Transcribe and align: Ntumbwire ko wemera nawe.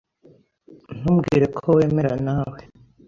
Ntumbwire 0.97 1.45
ko 1.57 1.65
wemera 1.77 2.13
nawe. 2.25 2.59